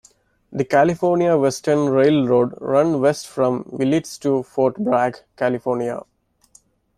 [0.51, 6.01] The California Western Railroad runs west from Willits to Fort Bragg, California.